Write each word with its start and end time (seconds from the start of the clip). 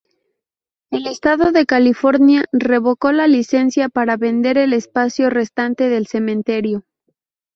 El 0.89 1.05
estado 1.05 1.51
de 1.51 1.67
California 1.67 2.45
revocó 2.51 3.11
la 3.11 3.27
licencia 3.27 3.87
para 3.87 4.17
vender 4.17 4.57
el 4.57 4.73
espacio 4.73 5.29
restante 5.29 5.89
del 5.89 6.07
cementerio. 6.07 6.85